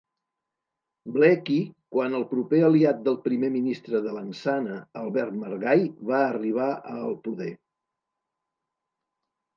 Blackie 1.17 1.57
quan 1.95 2.15
el 2.19 2.25
proper 2.31 2.61
aliat 2.69 3.03
del 3.09 3.19
primer 3.27 3.51
ministre 3.57 4.01
de 4.07 4.15
Lansana, 4.17 4.79
Albert 5.05 5.39
Margai, 5.45 5.87
va 6.13 6.23
arribar 6.33 6.71
a 6.97 6.99
el 7.05 7.15
poder. 7.29 7.55